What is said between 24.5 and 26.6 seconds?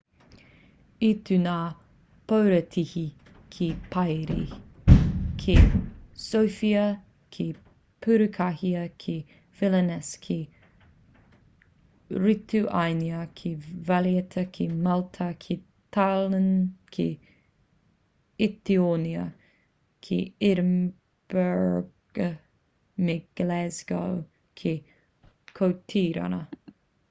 ki kōtirana